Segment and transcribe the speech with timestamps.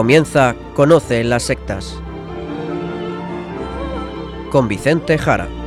[0.00, 1.94] Comienza Conoce las sectas.
[4.50, 5.59] Con Vicente Jara.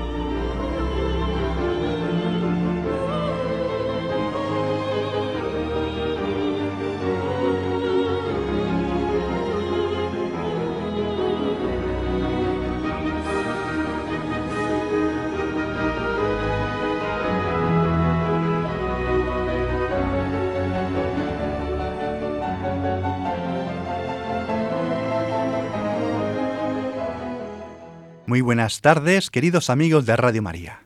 [28.53, 30.84] Buenas tardes, queridos amigos de Radio María.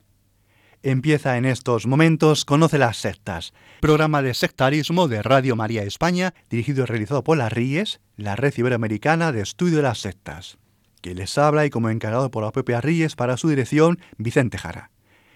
[0.84, 6.84] Empieza en estos momentos Conoce las sectas, programa de sectarismo de Radio María España, dirigido
[6.84, 10.58] y realizado por la RIES, la Red Iberoamericana de Estudio de las Sectas,
[11.02, 14.92] que les habla y como encargado por la propia RIES para su dirección, Vicente Jara.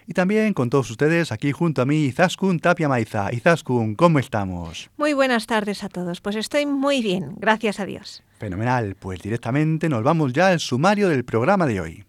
[0.08, 3.34] Y también con todos ustedes aquí junto a mí, Izaskun Tapia Maiza.
[3.34, 4.89] Izaskun, ¿cómo estamos?
[4.95, 6.22] Muy buenas tardes a todos.
[6.22, 8.23] Pues estoy muy bien, gracias a Dios.
[8.39, 12.06] Fenomenal, pues directamente nos vamos ya al sumario del programa de hoy.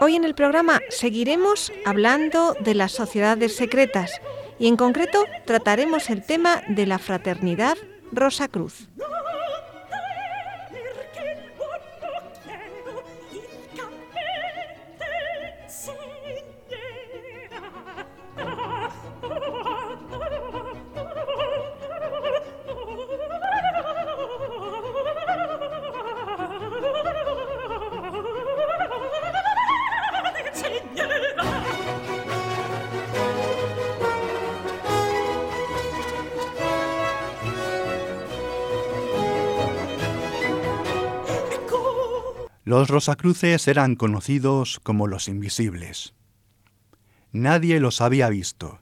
[0.00, 4.20] Hoy en el programa seguiremos hablando de las sociedades secretas
[4.56, 7.76] y en concreto trataremos el tema de la fraternidad
[8.12, 8.88] Rosa Cruz.
[42.78, 46.14] Los Rosacruces eran conocidos como los invisibles.
[47.32, 48.78] Nadie los había visto,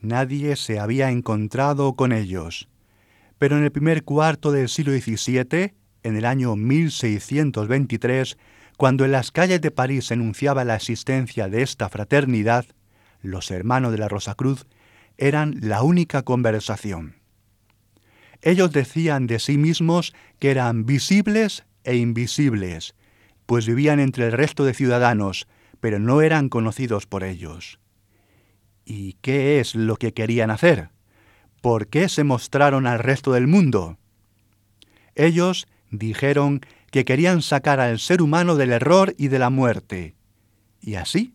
[0.00, 2.66] nadie se había encontrado con ellos,
[3.36, 8.38] pero en el primer cuarto del siglo XVII, en el año 1623,
[8.78, 12.64] cuando en las calles de París se anunciaba la existencia de esta fraternidad,
[13.20, 14.64] los hermanos de la Rosacruz
[15.18, 17.16] eran la única conversación.
[18.40, 22.94] Ellos decían de sí mismos que eran visibles e invisibles,
[23.46, 25.46] pues vivían entre el resto de ciudadanos,
[25.80, 27.78] pero no eran conocidos por ellos.
[28.84, 30.90] ¿Y qué es lo que querían hacer?
[31.60, 33.98] ¿Por qué se mostraron al resto del mundo?
[35.14, 40.14] Ellos dijeron que querían sacar al ser humano del error y de la muerte.
[40.80, 41.34] Y así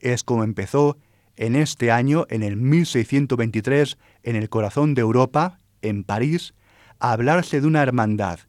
[0.00, 0.96] es como empezó
[1.36, 6.54] en este año, en el 1623, en el corazón de Europa, en París,
[6.98, 8.40] a hablarse de una hermandad,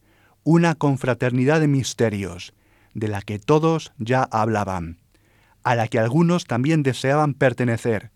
[0.44, 2.54] una confraternidad de misterios,
[2.98, 4.98] de la que todos ya hablaban,
[5.64, 8.10] a la que algunos también deseaban pertenecer,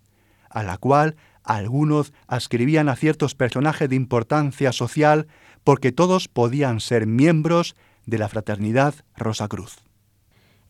[0.49, 5.27] a la cual algunos ascribían a ciertos personajes de importancia social
[5.63, 7.75] porque todos podían ser miembros
[8.07, 9.77] de la fraternidad Rosacruz.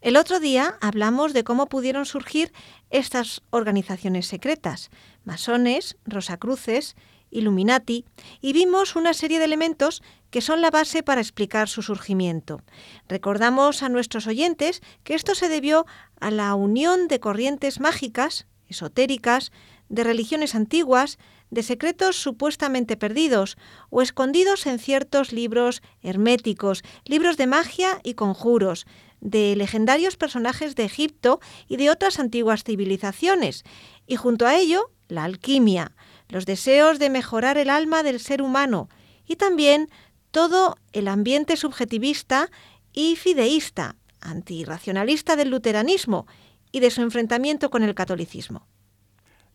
[0.02, 2.52] El otro día hablamos de cómo pudieron surgir
[2.90, 4.90] estas organizaciones secretas,
[5.24, 6.98] masones, rosacruces,
[7.32, 8.06] Illuminati,
[8.42, 12.62] y vimos una serie de elementos que son la base para explicar su surgimiento.
[13.08, 15.86] Recordamos a nuestros oyentes que esto se debió
[16.20, 19.52] a la unión de corrientes mágicas, esotéricas,
[19.90, 21.20] de religiones antiguas,
[21.50, 23.58] de secretos supuestamente perdidos
[23.90, 28.86] o escondidos en ciertos libros herméticos, libros de magia y conjuros,
[29.20, 33.64] de legendarios personajes de Egipto y de otras antiguas civilizaciones,
[34.08, 35.92] y junto a ello la alquimia,
[36.32, 38.90] los deseos de mejorar el alma del ser humano
[39.28, 39.90] y también
[40.32, 42.50] todo el ambiente subjetivista
[42.94, 46.26] y fideísta, antirracionalista del luteranismo
[46.72, 48.66] y de su enfrentamiento con el catolicismo.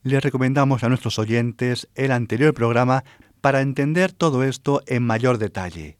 [0.03, 3.05] Les recomendamos a nuestros oyentes el anterior programa
[3.41, 5.99] para entender todo esto en mayor detalle.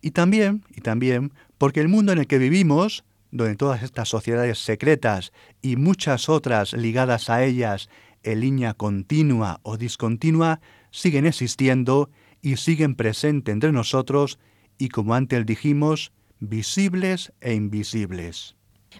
[0.00, 4.58] Y también, y también, porque el mundo en el que vivimos, donde todas estas sociedades
[4.58, 7.88] secretas y muchas otras ligadas a ellas
[8.24, 10.60] en línea continua o discontinua,
[10.90, 12.10] siguen existiendo
[12.42, 14.38] y siguen presentes entre nosotros
[14.78, 18.56] y, como antes dijimos, visibles e invisibles.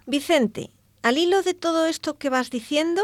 [0.06, 0.70] Vicente,
[1.02, 3.02] al hilo de todo esto que vas diciendo,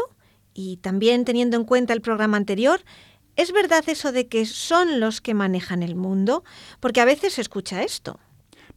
[0.53, 2.81] y también teniendo en cuenta el programa anterior,
[3.35, 6.43] ¿es verdad eso de que son los que manejan el mundo?
[6.79, 8.19] Porque a veces se escucha esto.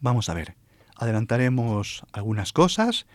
[0.00, 0.56] Vamos a ver,
[0.96, 3.06] adelantaremos algunas cosas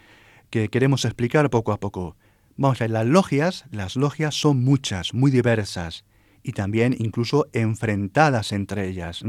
[0.49, 2.15] que queremos explicar poco a poco.
[2.61, 6.03] Vamos a ver, las logias, las logias son muchas, muy diversas,
[6.43, 9.23] y también incluso enfrentadas entre ellas.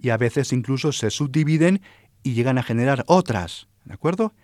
[0.00, 1.82] Y a veces incluso se subdividen
[2.24, 3.68] y llegan a generar otras.
[3.84, 4.34] ¿De acuerdo?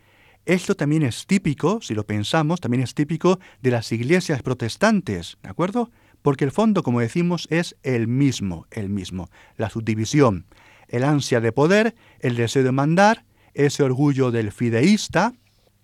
[0.46, 5.48] Esto también es típico, si lo pensamos, también es típico de las iglesias protestantes, ¿de
[5.48, 5.90] acuerdo?
[6.22, 10.46] Porque el fondo, como decimos, es el mismo, el mismo, la subdivisión,
[10.86, 13.24] el ansia de poder, el deseo de mandar,
[13.54, 15.34] ese orgullo del fideísta,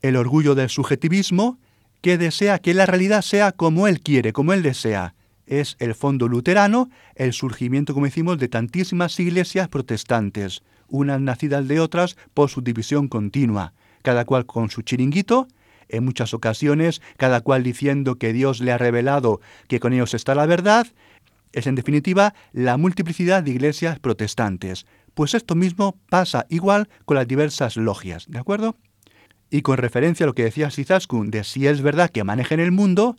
[0.01, 1.59] el orgullo del subjetivismo,
[2.05, 5.15] que desea que la realidad sea como él quiere, como él desea.
[5.47, 11.81] Es el fondo luterano, el surgimiento, como decimos, de tantísimas iglesias protestantes, unas nacidas de
[11.81, 13.73] otras por su división continua
[14.03, 15.49] cada cual con su chiringuito,
[15.89, 20.35] en muchas ocasiones cada cual diciendo que Dios le ha revelado que con ellos está
[20.35, 20.87] la verdad,
[21.55, 24.85] es en definitiva la multiplicidad de iglesias protestantes.
[25.15, 28.77] Pues esto mismo pasa igual con las diversas logias, ¿de acuerdo?
[29.55, 32.73] Y con referencia a lo que decía Sizaskun de si es verdad que manejen el
[32.73, 33.15] mundo,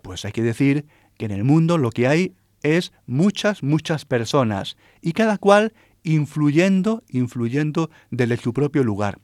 [0.00, 0.86] pues hay que decir
[1.18, 7.02] que en el mundo lo que hay es muchas, muchas personas, y cada cual influyendo,
[7.10, 9.18] influyendo desde su propio lugar.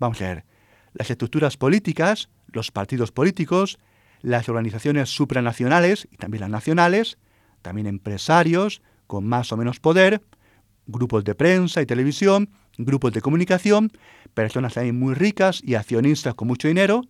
[0.00, 0.44] Vamos a ver,
[0.94, 3.78] las estructuras políticas, los partidos políticos,
[4.20, 7.18] las organizaciones supranacionales y también las nacionales,
[7.62, 10.20] también empresarios con más o menos poder,
[10.88, 13.92] grupos de prensa y televisión, grupos de comunicación,
[14.34, 17.02] personas también muy ricas y accionistas con mucho dinero,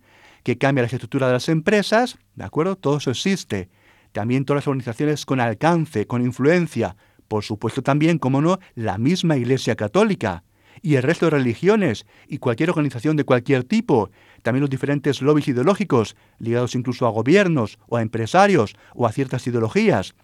[0.43, 2.75] que cambian la estructura de las empresas, ¿de acuerdo?
[2.75, 3.69] Todo eso existe.
[4.11, 6.95] También todas las organizaciones con alcance, con influencia,
[7.27, 10.43] por supuesto también, como no, la misma Iglesia Católica,
[10.81, 14.09] y el resto de religiones y cualquier organización de cualquier tipo,
[14.41, 19.45] también los diferentes lobbies ideológicos, ligados incluso a gobiernos o a empresarios o a ciertas
[19.47, 20.15] ideologías.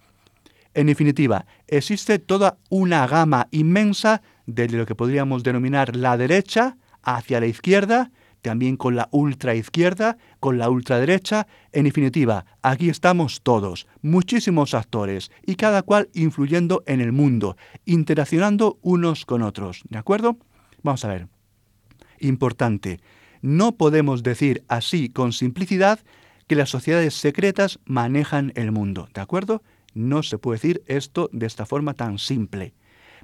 [0.74, 7.39] En definitiva, existe toda una gama inmensa de lo que podríamos denominar la derecha hacia
[7.39, 8.12] la izquierda,
[8.42, 11.48] también con la ultraizquierda, con la ultraderecha.
[11.71, 17.56] En definitiva, aquí estamos todos, muchísimos actores, y cada cual influyendo en el mundo,
[17.86, 19.83] interaccionando unos con otros.
[19.89, 20.38] ¿De acuerdo?
[20.83, 21.27] Vamos a ver.
[22.19, 23.00] Importante.
[23.42, 26.00] No podemos decir así con simplicidad
[26.48, 29.07] que las sociedades secretas manejan el mundo.
[29.13, 29.63] ¿De acuerdo?
[29.94, 32.74] No se puede decir esto de esta forma tan simple.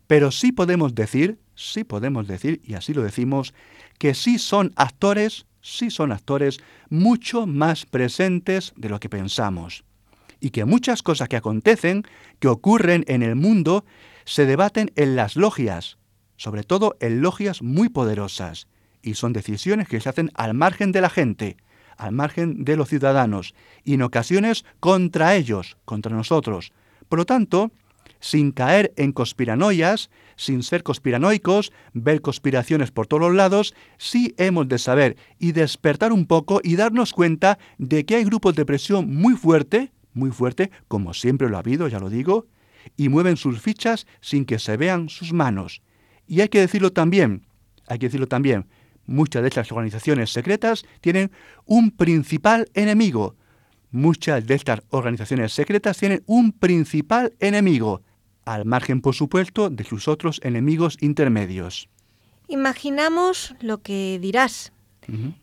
[0.07, 3.53] Pero sí podemos decir, sí podemos decir, y así lo decimos,
[3.97, 6.59] que sí son actores, sí son actores
[6.89, 9.83] mucho más presentes de lo que pensamos.
[10.39, 12.03] Y que muchas cosas que acontecen,
[12.39, 13.85] que ocurren en el mundo,
[14.25, 15.97] se debaten en las logias,
[16.37, 18.67] sobre todo en logias muy poderosas,
[19.01, 21.57] y son decisiones que se hacen al margen de la gente,
[21.97, 23.53] al margen de los ciudadanos,
[23.83, 26.73] y en ocasiones contra ellos, contra nosotros.
[27.07, 27.71] Por lo tanto,
[28.23, 34.69] sin caer en conspiranoias, sin ser conspiranoicos, ver conspiraciones por todos los lados, sí hemos
[34.69, 39.13] de saber y despertar un poco y darnos cuenta de que hay grupos de presión
[39.13, 42.47] muy fuerte, muy fuerte, como siempre lo ha habido, ya lo digo,
[42.95, 45.81] y mueven sus fichas sin que se vean sus manos.
[46.25, 47.45] Y hay que decirlo también,
[47.87, 48.67] hay que decirlo también,
[49.05, 51.29] muchas de estas organizaciones secretas tienen
[51.65, 53.35] un principal enemigo.
[53.91, 58.01] Muchas de estas organizaciones secretas tienen un principal enemigo,
[58.45, 61.89] al margen, por supuesto, de sus otros enemigos intermedios.
[62.47, 64.71] Imaginamos lo que dirás.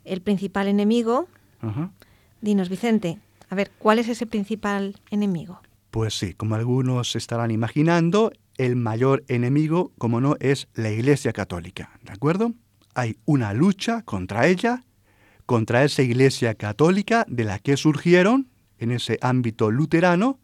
[0.04, 1.28] El principal enemigo.
[2.40, 3.18] Dinos, Vicente,
[3.50, 5.60] a ver, ¿cuál es ese principal enemigo?
[5.90, 11.98] Pues sí, como algunos estarán imaginando, el mayor enemigo, como no, es la Iglesia Católica,
[12.02, 12.52] ¿de acuerdo?
[12.94, 14.84] Hay una lucha contra ella,
[15.46, 20.38] contra esa Iglesia Católica de la que surgieron en ese ámbito luterano,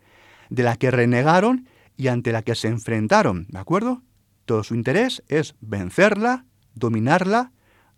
[0.51, 4.03] de la que renegaron y ante la que se enfrentaron, ¿de acuerdo?
[4.45, 7.53] Todo su interés es vencerla, dominarla,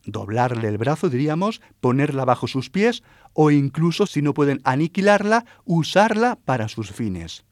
[0.04, 3.02] doblarle el brazo, diríamos, ponerla bajo sus pies
[3.34, 7.44] o incluso, si no pueden aniquilarla, usarla para sus fines.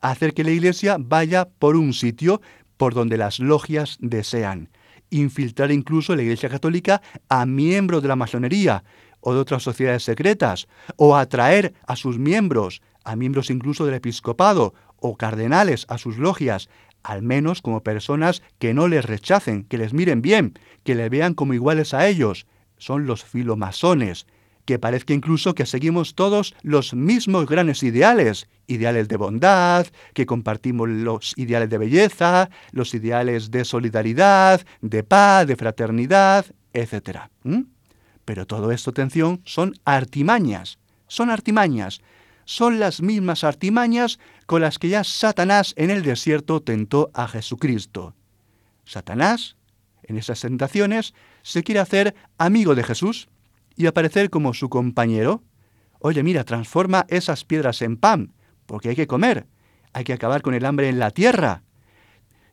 [0.00, 2.40] Hacer que la Iglesia vaya por un sitio
[2.76, 4.70] por donde las logias desean.
[5.10, 8.82] Infiltrar incluso la Iglesia Católica a miembros de la masonería
[9.20, 14.74] o de otras sociedades secretas, o atraer a sus miembros, a miembros incluso del episcopado
[15.02, 16.68] o cardenales a sus logias,
[17.02, 20.54] al menos como personas que no les rechacen, que les miren bien,
[20.84, 22.46] que les vean como iguales a ellos.
[22.78, 24.26] Son los filomasones,
[24.64, 30.88] que parezca incluso que seguimos todos los mismos grandes ideales, ideales de bondad, que compartimos
[30.88, 37.22] los ideales de belleza, los ideales de solidaridad, de paz, de fraternidad, etc.
[38.24, 40.78] Pero todo esto, atención, son artimañas,
[41.08, 42.00] son artimañas,
[42.52, 48.14] son las mismas artimañas con las que ya Satanás en el desierto tentó a Jesucristo.
[48.84, 49.56] Satanás,
[50.02, 53.28] en esas tentaciones, se quiere hacer amigo de Jesús
[53.74, 55.42] y aparecer como su compañero.
[55.98, 58.34] Oye, mira, transforma esas piedras en pan,
[58.66, 59.46] porque hay que comer.
[59.94, 61.62] hay que acabar con el hambre en la tierra.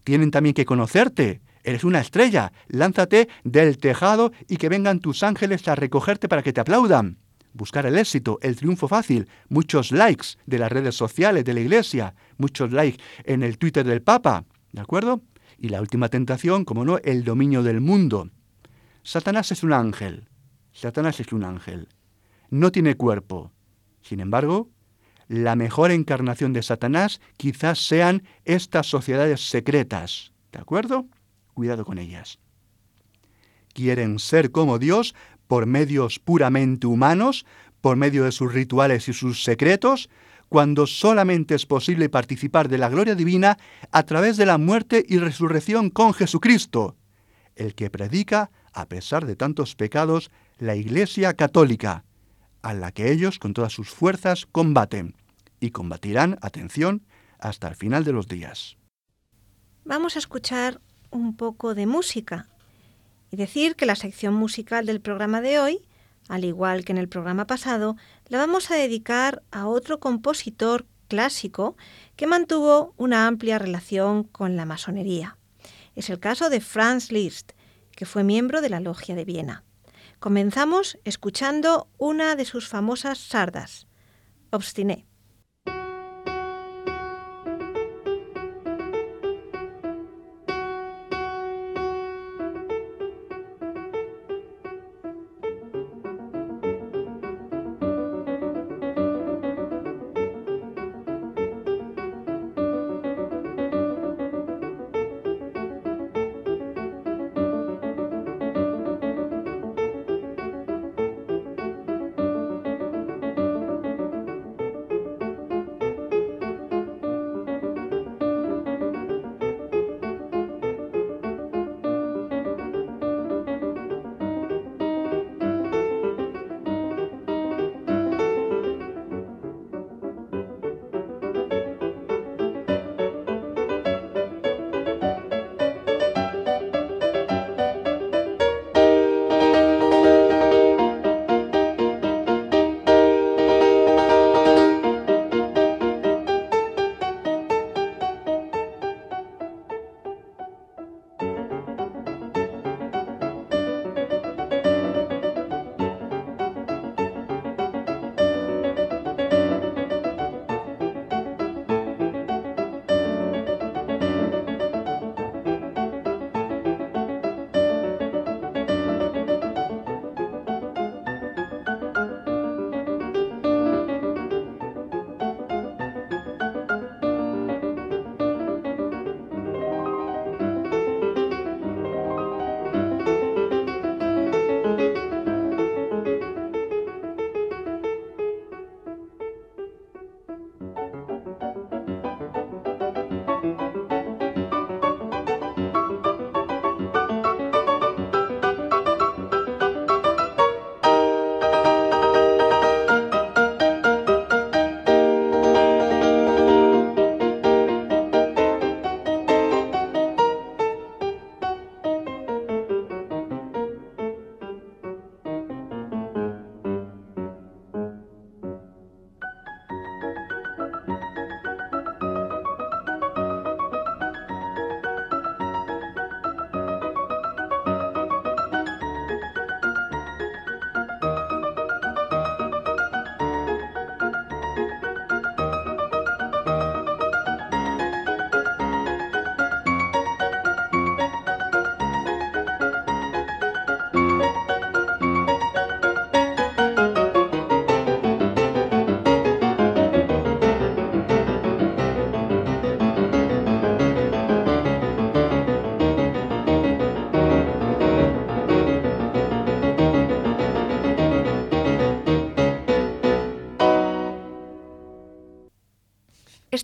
[0.05, 1.41] Tienen también que conocerte.
[1.63, 2.53] Eres una estrella.
[2.67, 7.17] Lánzate del tejado y que vengan tus ángeles a recogerte para que te aplaudan.
[7.53, 12.15] Buscar el éxito, el triunfo fácil, muchos likes de las redes sociales de la iglesia,
[12.37, 14.45] muchos likes en el Twitter del Papa.
[14.71, 15.21] ¿De acuerdo?
[15.57, 18.29] Y la última tentación, como no, el dominio del mundo.
[19.03, 20.29] Satanás es un ángel.
[20.71, 21.87] Satanás es un ángel.
[22.49, 23.51] No tiene cuerpo.
[24.01, 24.69] Sin embargo,
[25.27, 30.33] la mejor encarnación de Satanás quizás sean estas sociedades secretas.
[30.51, 31.05] ¿De acuerdo?
[31.53, 32.39] Cuidado con ellas.
[33.73, 35.13] Quieren ser como Dios
[35.49, 37.43] por medios puramente humanos,
[37.81, 40.07] por medio de sus rituales y sus secretos,
[40.47, 43.57] cuando solamente es posible participar de la gloria divina
[43.91, 46.97] a través de la muerte y resurrección con Jesucristo,
[47.55, 50.29] el que predica, a pesar de tantos pecados,
[50.59, 52.05] la Iglesia católica,
[52.61, 55.15] a la que ellos con todas sus fuerzas combaten,
[55.59, 57.07] y combatirán, atención,
[57.39, 58.77] hasta el final de los días.
[59.83, 60.79] Vamos a escuchar
[61.09, 62.47] un poco de música
[63.31, 65.81] y decir que la sección musical del programa de hoy
[66.29, 71.75] al igual que en el programa pasado, la vamos a dedicar a otro compositor clásico
[72.15, 75.37] que mantuvo una amplia relación con la masonería.
[75.95, 77.53] Es el caso de Franz Liszt,
[77.91, 79.63] que fue miembro de la Logia de Viena.
[80.19, 83.87] Comenzamos escuchando una de sus famosas sardas,
[84.51, 85.08] Obstiné.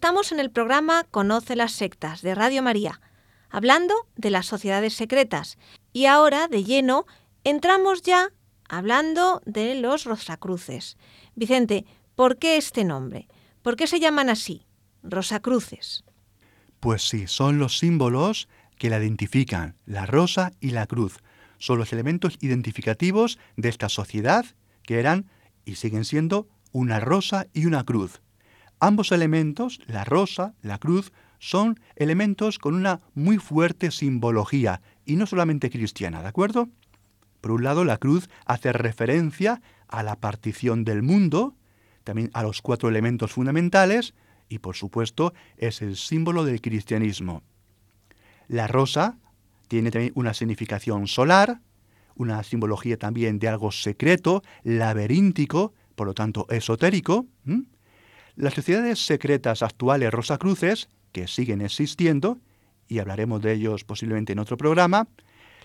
[0.05, 3.01] Estamos en el programa Conoce las sectas de Radio María,
[3.50, 5.57] hablando de las sociedades secretas.
[5.93, 7.07] Y ahora, de lleno,
[7.43, 8.31] entramos ya
[8.69, 11.00] hablando de los Rosacruces.
[11.33, 13.27] Vicente, ¿por qué este nombre?
[13.63, 14.67] ¿Por qué se llaman así,
[15.01, 16.03] Rosacruces?
[16.79, 18.47] Pues sí, son los símbolos
[18.77, 21.17] que la identifican, la rosa y la cruz.
[21.57, 24.45] Son los elementos identificativos de esta sociedad
[24.83, 25.25] que eran
[25.65, 28.21] y siguen siendo una rosa y una cruz.
[28.79, 35.25] Ambos elementos, la rosa, la cruz, son elementos con una muy fuerte simbología, y no
[35.25, 36.70] solamente cristiana, ¿de acuerdo?
[37.41, 41.55] Por un lado, la cruz hace referencia a la partición del mundo,
[42.03, 44.13] también a los cuatro elementos fundamentales,
[44.50, 47.44] y por supuesto es el símbolo del cristianismo.
[48.48, 49.17] La rosa
[49.67, 51.62] tiene también una significación solar,
[52.15, 57.25] una simbología también de algo secreto, laberíntico, por lo tanto esotérico.
[58.35, 62.39] Las sociedades secretas actuales rosacruces, que siguen existiendo,
[62.87, 65.07] y hablaremos de ellos posiblemente en otro programa,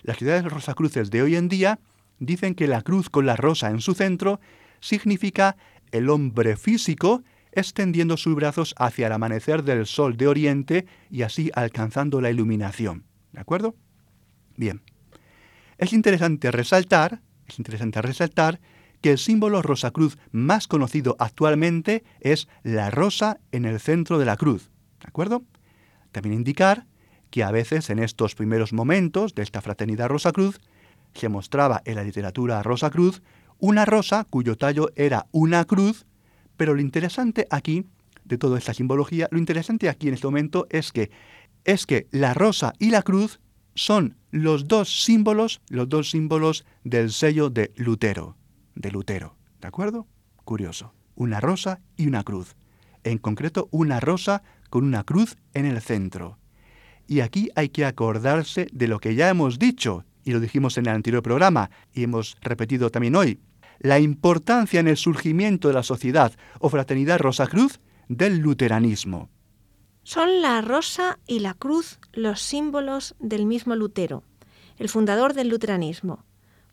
[0.03, 1.79] las sociedades rosacruces de hoy en día
[2.19, 4.39] dicen que la cruz con la rosa en su centro
[4.79, 5.57] significa
[5.91, 11.51] el hombre físico extendiendo sus brazos hacia el amanecer del sol de oriente y así
[11.53, 13.03] alcanzando la iluminación.
[13.33, 13.75] ¿De acuerdo?
[14.55, 14.81] Bien.
[15.77, 18.61] Es interesante resaltar, es interesante resaltar
[19.01, 24.37] que el símbolo Rosacruz más conocido actualmente es la rosa en el centro de la
[24.37, 24.69] cruz.
[24.99, 25.43] ¿De acuerdo?
[26.11, 26.85] También indicar
[27.29, 30.59] que a veces en estos primeros momentos de esta fraternidad Rosacruz
[31.13, 33.21] se mostraba en la literatura Rosacruz
[33.57, 36.05] una rosa cuyo tallo era una cruz
[36.61, 37.87] pero lo interesante aquí,
[38.23, 41.09] de toda esta simbología, lo interesante aquí en este momento es que,
[41.65, 43.39] es que la rosa y la cruz
[43.73, 48.37] son los dos símbolos, los dos símbolos del sello de Lutero,
[48.75, 50.07] de Lutero, ¿de acuerdo?
[50.43, 50.93] Curioso.
[51.15, 52.55] Una rosa y una cruz.
[53.03, 56.37] En concreto, una rosa con una cruz en el centro.
[57.07, 60.85] Y aquí hay que acordarse de lo que ya hemos dicho, y lo dijimos en
[60.85, 63.39] el anterior programa, y hemos repetido también hoy
[63.79, 69.29] la importancia en el surgimiento de la sociedad o fraternidad Rosacruz del luteranismo.
[70.03, 74.23] Son la rosa y la cruz los símbolos del mismo Lutero,
[74.77, 76.23] el fundador del luteranismo.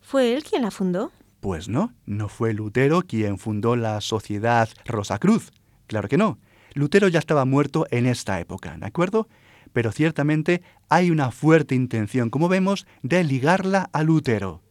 [0.01, 1.11] ¿Fue él quien la fundó?
[1.39, 5.51] Pues no, no fue Lutero quien fundó la sociedad Rosacruz.
[5.87, 6.37] Claro que no.
[6.73, 9.27] Lutero ya estaba muerto en esta época, ¿de acuerdo?
[9.73, 14.61] Pero ciertamente hay una fuerte intención, como vemos, de ligarla a Lutero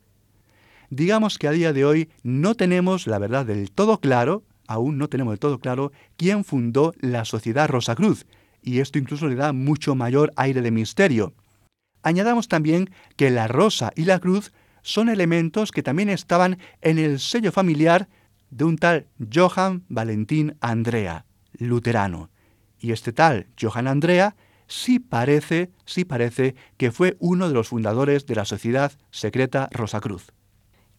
[0.91, 5.09] digamos que a día de hoy no tenemos la verdad del todo claro, aún no
[5.09, 8.27] tenemos del todo claro, quién fundó la Sociedad Rosacruz,
[8.63, 11.35] y esto incluso le da mucho mayor aire de misterio.
[12.03, 17.21] Añadamos también que la rosa y la cruz son elementos que también estaban en el
[17.21, 18.09] sello familiar
[18.51, 21.27] de un tal Johann Valentín Andrea,
[21.59, 22.31] luterano.
[22.81, 24.37] Y este tal Johann Andrea
[24.67, 30.33] sí parece, sí parece que fue uno de los fundadores de la sociedad secreta Rosacruz.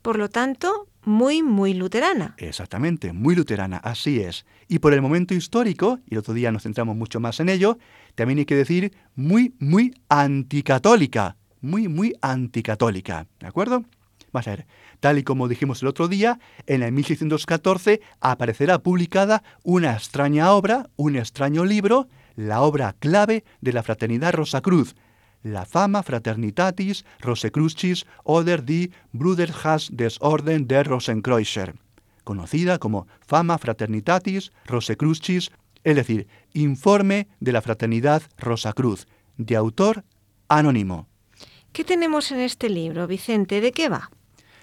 [0.02, 2.36] Por lo tanto, muy, muy luterana.
[2.38, 4.46] Exactamente, muy luterana, así es.
[4.68, 7.78] Y por el momento histórico, y el otro día nos centramos mucho más en ello,
[8.16, 11.36] también hay que decir muy, muy anticatólica.
[11.62, 13.28] Muy, muy anticatólica.
[13.40, 13.84] ¿De acuerdo?
[14.32, 14.68] Vamos a ver,
[15.00, 20.90] tal y como dijimos el otro día, en el 1614 aparecerá publicada una extraña obra,
[20.98, 24.96] un extraño libro, la obra clave de la Fraternidad Rosacruz,
[25.44, 31.76] la fama fraternitatis Rosecrucis oder die Bruderhas des Orden der Rosenkreuzer,
[32.24, 35.52] conocida como Fama Fraternitatis Rosecrucis,
[35.84, 40.04] es decir, Informe de la Fraternidad Rosacruz, de autor
[40.50, 41.08] anónimo.
[41.72, 43.62] ¿Qué tenemos en este libro, Vicente?
[43.62, 44.10] ¿De qué va?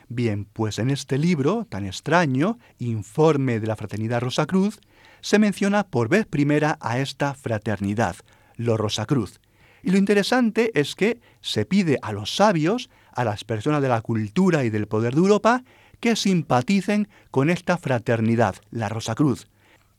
[0.08, 4.80] Bien, pues en este libro tan extraño, Informe de la Fraternidad Rosacruz,
[5.20, 8.16] se menciona por vez primera a esta fraternidad,
[8.56, 9.40] lo Rosacruz,
[9.82, 14.00] y lo interesante es que se pide a los sabios, a las personas de la
[14.00, 15.62] cultura y del poder de Europa,
[16.00, 19.48] que simpaticen con esta fraternidad, la Rosacruz,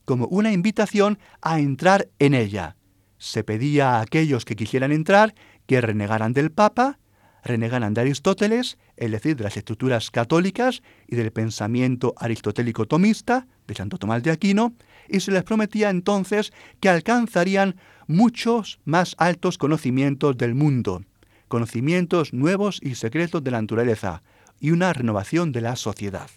[0.06, 2.76] como una invitación a entrar en ella.
[3.18, 5.34] Se pedía a aquellos que quisieran entrar
[5.68, 6.98] que renegaran del Papa,
[7.44, 13.76] renegaran de Aristóteles, es decir, de las estructuras católicas y del pensamiento aristotélico tomista de
[13.76, 14.74] Santo Tomás de Aquino,
[15.08, 17.76] y se les prometía entonces que alcanzarían
[18.08, 21.04] muchos más altos conocimientos del mundo,
[21.48, 24.24] conocimientos nuevos y secretos de la naturaleza
[24.60, 26.30] y una renovación de la sociedad.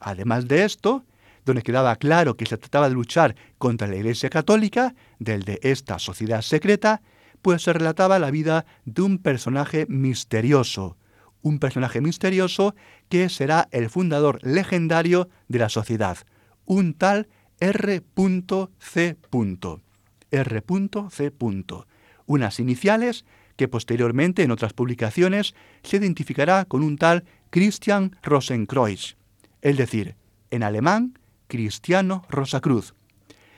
[0.00, 1.04] Además de esto,
[1.44, 5.98] donde quedaba claro que se trataba de luchar contra la Iglesia Católica, del de esta
[5.98, 7.02] sociedad secreta,
[7.42, 10.96] pues se relataba la vida de un personaje misterioso,
[11.42, 12.74] un personaje misterioso
[13.08, 16.18] que será el fundador legendario de la sociedad,
[16.64, 17.28] un tal
[17.60, 18.02] R.C
[20.32, 21.32] R.C.
[22.26, 23.24] Unas iniciales
[23.56, 29.16] que posteriormente en otras publicaciones se identificará con un tal Christian Rosenkreuz,
[29.60, 30.16] es decir,
[30.50, 32.94] en alemán, Cristiano Rosacruz.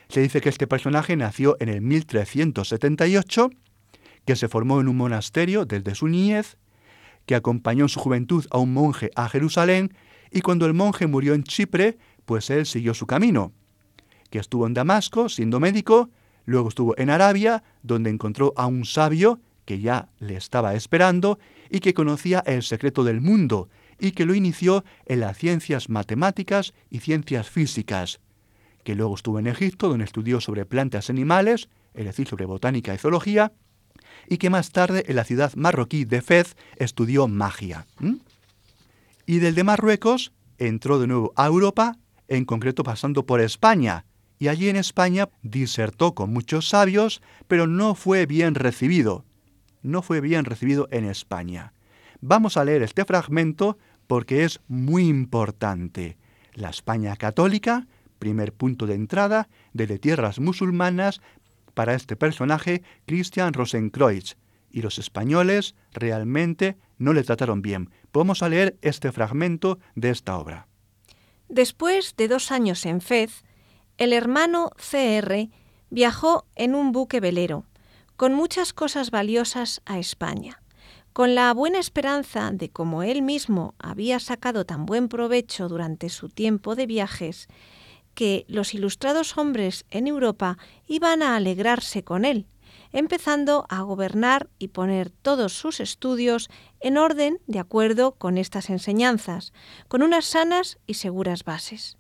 [0.09, 3.51] Se dice que este personaje nació en el 1378,
[4.25, 6.57] que se formó en un monasterio desde su niñez,
[7.27, 9.95] que acompañó en su juventud a un monje a Jerusalén
[10.31, 13.53] y cuando el monje murió en Chipre, pues él siguió su camino
[14.35, 16.11] que estuvo en Damasco siendo médico,
[16.45, 21.39] luego estuvo en Arabia, donde encontró a un sabio que ya le estaba esperando
[21.71, 26.75] y que conocía el secreto del mundo y que lo inició en las ciencias matemáticas
[26.91, 28.19] y ciencias físicas,
[28.83, 32.93] que luego estuvo en Egipto, donde estudió sobre plantas y animales, es decir, sobre botánica
[32.93, 33.53] y zoología,
[34.29, 37.87] y que más tarde en la ciudad marroquí de Fez estudió magia.
[39.27, 41.97] Y del de Marruecos entró de nuevo a Europa,
[42.29, 44.05] en concreto pasando por España,
[44.39, 49.25] y allí en España disertó con muchos sabios, pero no fue bien recibido.
[49.83, 51.73] No fue bien recibido en España.
[52.21, 56.17] Vamos a leer este fragmento porque es muy importante.
[56.55, 57.87] La España católica,
[58.19, 61.21] primer punto de entrada desde tierras musulmanas
[61.75, 64.37] para este personaje, Christian Rosenkreuz,
[64.71, 67.91] y los españoles realmente no le trataron bien.
[68.13, 70.69] Vamos a leer este fragmento de esta obra.
[71.49, 73.45] Después de dos años en Fez,
[73.99, 75.49] el hermano CR
[75.91, 77.67] viajó en un buque velero,
[78.17, 80.63] con muchas cosas valiosas a España,
[81.13, 86.29] con la buena esperanza de como él mismo había sacado tan buen provecho durante su
[86.29, 87.47] tiempo de viajes,
[88.15, 92.47] que los ilustrados hombres en Europa iban a alegrarse con él,
[92.93, 96.49] empezando a gobernar y poner todos sus estudios
[96.81, 99.53] en orden de acuerdo con estas enseñanzas,
[99.89, 101.99] con unas sanas y seguras bases.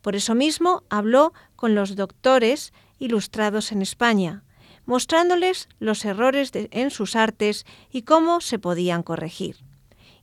[0.00, 4.42] Por eso mismo habló con los doctores ilustrados en España,
[4.84, 9.56] mostrándoles los errores en sus artes y cómo se podían corregir.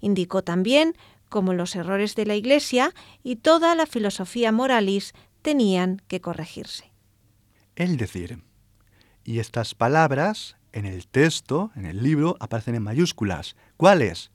[0.01, 0.95] Indicó también
[1.29, 6.91] cómo los errores de la Iglesia y toda la filosofía moralis tenían que corregirse.
[7.75, 8.43] Es decir,
[9.23, 13.55] y estas palabras en el texto, en el libro, aparecen en mayúsculas.
[13.77, 14.31] ¿Cuáles?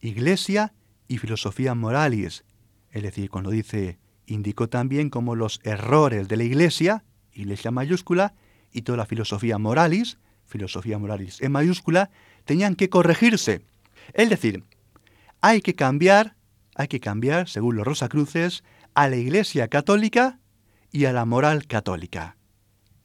[0.00, 0.72] Iglesia
[1.08, 2.44] y filosofía moralis.
[2.90, 8.34] Es decir, cuando dice, indicó también como los errores de la Iglesia, Iglesia mayúscula,
[8.72, 12.10] y toda la filosofía moralis, filosofía moralis en mayúscula,
[12.44, 13.62] tenían que corregirse.
[14.14, 14.64] Es decir,
[15.40, 16.36] hay que cambiar,
[16.74, 18.64] hay que cambiar, según los Rosacruces,
[18.98, 20.40] a la Iglesia católica
[20.90, 22.36] y a la moral católica.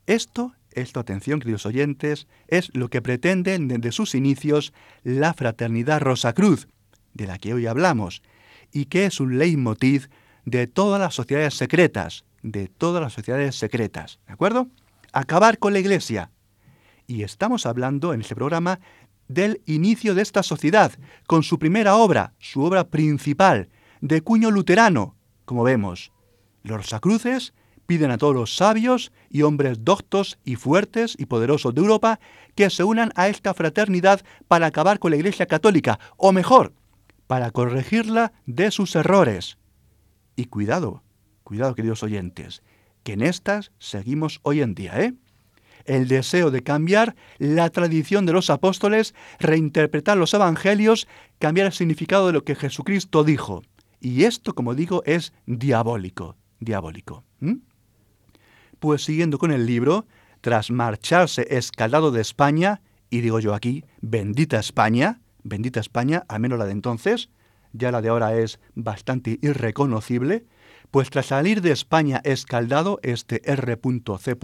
[0.08, 6.68] Esto, esto, atención, queridos oyentes, es lo que pretenden desde sus inicios la fraternidad Rosacruz,
[7.14, 8.24] de la que hoy hablamos,
[8.72, 10.10] y que es un leitmotiv
[10.46, 14.70] de todas las sociedades secretas, de todas las sociedades secretas, ¿de acuerdo?
[15.12, 16.32] Acabar con la Iglesia.
[17.06, 18.80] Y estamos hablando en este programa
[19.28, 20.92] del inicio de esta sociedad,
[21.28, 23.70] con su primera obra, su obra principal,
[24.02, 26.12] de cuño luterano, como vemos.
[26.64, 27.54] Los sacruces
[27.86, 32.20] piden a todos los sabios y hombres doctos y fuertes y poderosos de Europa
[32.56, 36.74] que se unan a esta fraternidad para acabar con la Iglesia Católica, o mejor,
[37.28, 39.58] para corregirla de sus errores.
[40.36, 41.04] Y cuidado,
[41.44, 42.64] cuidado queridos oyentes,
[43.04, 45.14] que en estas seguimos hoy en día, ¿eh?
[45.86, 51.08] El deseo de cambiar la tradición de los apóstoles, reinterpretar los evangelios,
[51.40, 53.64] cambiar el significado de lo que Jesucristo dijo.
[54.04, 57.24] Y esto, como digo, es diabólico, diabólico.
[58.80, 60.06] Pues siguiendo con el libro,
[60.42, 66.60] tras marcharse escalado de España, y digo yo aquí, bendita España, bendita España, al menos
[66.60, 67.30] la de entonces,
[67.72, 70.46] ya la de ahora es bastante irreconocible,
[70.92, 74.38] pues tras salir de España escaldado, este R.C.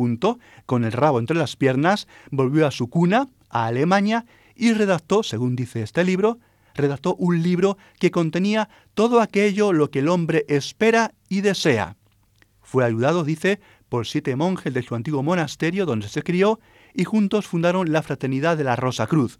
[0.65, 5.57] con el rabo entre las piernas, volvió a su cuna, a Alemania, y redactó, según
[5.57, 6.39] dice este libro,
[6.75, 11.95] redactó un libro que contenía todo aquello lo que el hombre espera y desea.
[12.61, 16.59] Fue ayudado, dice, por siete monjes de su antiguo monasterio donde se crió
[16.93, 19.39] y juntos fundaron la Fraternidad de la Rosa Cruz,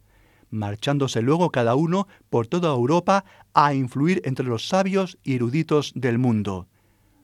[0.49, 6.17] marchándose luego cada uno por toda Europa a influir entre los sabios y eruditos del
[6.17, 6.67] mundo.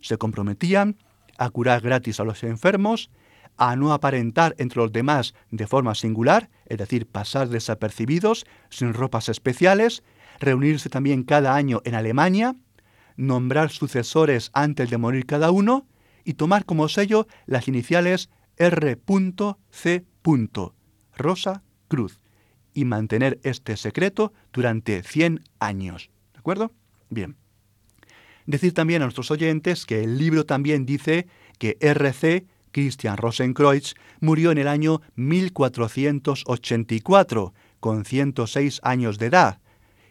[0.02, 0.98] Se comprometían
[1.38, 3.10] a curar gratis a los enfermos,
[3.58, 9.30] a no aparentar entre los demás de forma singular, es decir, pasar desapercibidos, sin ropas
[9.30, 10.04] especiales,
[10.40, 12.56] reunirse también cada año en Alemania,
[13.18, 15.88] nombrar sucesores antes de morir cada uno
[16.24, 20.06] y tomar como sello las iniciales R.C.
[21.18, 22.20] Rosa Cruz
[22.74, 26.10] y mantener este secreto durante 100 años.
[26.34, 26.72] ¿De acuerdo?
[27.10, 27.38] Bien.
[28.46, 34.52] Decir también a nuestros oyentes que el libro también dice que RC, Christian Rosenkreuz, murió
[34.52, 39.62] en el año 1484, con 106 años de edad,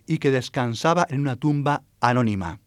[0.06, 2.60] y que descansaba en una tumba anónima.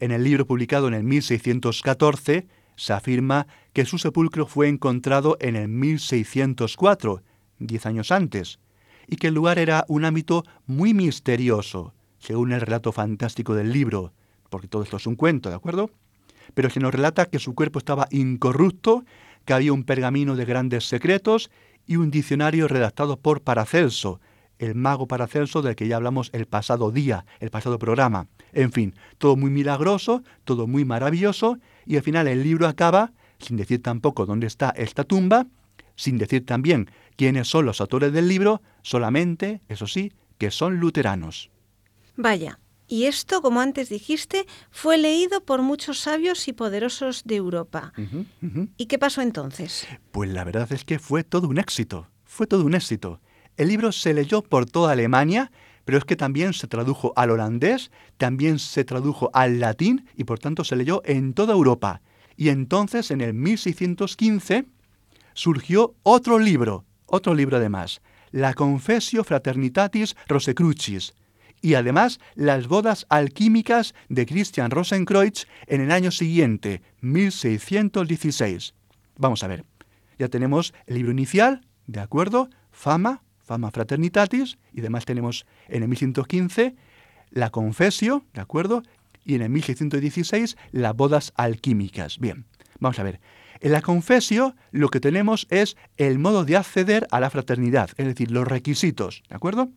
[0.00, 5.54] En el libro publicado en el 1614 se afirma que su sepulcro fue encontrado en
[5.54, 7.22] el 1604,
[7.60, 8.58] diez años antes,
[9.06, 14.12] y que el lugar era un ámbito muy misterioso, según el relato fantástico del libro,
[14.48, 15.92] porque todo esto es un cuento, ¿de acuerdo?
[16.54, 19.04] Pero se nos relata que su cuerpo estaba incorrupto,
[19.44, 21.50] que había un pergamino de grandes secretos
[21.86, 24.20] y un diccionario redactado por Paracelso,
[24.58, 28.28] el mago Paracelso del que ya hablamos el pasado día, el pasado programa.
[28.52, 33.56] En fin, todo muy milagroso, todo muy maravilloso, y al final el libro acaba, sin
[33.56, 35.46] decir tampoco dónde está esta tumba,
[35.96, 41.50] sin decir también quiénes son los autores del libro, solamente, eso sí, que son luteranos.
[42.16, 42.58] Vaya,
[42.90, 47.92] y esto, como antes dijiste, fue leído por muchos sabios y poderosos de Europa.
[48.76, 49.86] ¿Y qué pasó entonces?
[50.10, 53.20] Pues la verdad es que fue todo un éxito, fue todo un éxito.
[53.56, 55.52] El libro se leyó por toda Alemania,
[55.84, 60.40] pero es que también se tradujo al holandés, también se tradujo al latín y por
[60.40, 62.02] tanto se leyó en toda Europa.
[62.36, 64.66] Y entonces, en el 1615,
[65.34, 68.00] surgió otro libro, otro libro además,
[68.32, 71.14] la Confessio Fraternitatis Rosecrucis,
[71.62, 78.74] y además las bodas alquímicas de Christian Rosenkreuz en el año siguiente, 1616.
[79.16, 79.64] Vamos a ver,
[80.18, 82.48] ya tenemos el libro inicial, ¿de acuerdo?
[82.70, 86.76] Fama, Fama Fraternitatis, y además tenemos en el 1115
[87.30, 88.82] la Confesio, ¿de acuerdo?
[89.24, 92.18] Y en el 1616 las bodas alquímicas.
[92.18, 92.46] Bien,
[92.78, 93.20] vamos a ver.
[93.60, 98.06] En la Confesio lo que tenemos es el modo de acceder a la fraternidad, es
[98.06, 99.68] decir, los requisitos, ¿de acuerdo?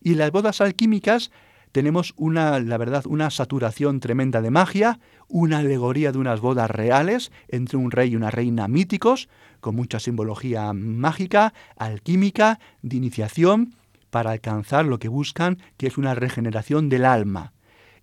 [0.00, 1.30] Y las bodas alquímicas
[1.72, 7.30] tenemos una, la verdad, una saturación tremenda de magia, una alegoría de unas bodas reales
[7.48, 9.28] entre un rey y una reina míticos,
[9.60, 13.74] con mucha simbología mágica, alquímica, de iniciación,
[14.10, 17.52] para alcanzar lo que buscan, que es una regeneración del alma.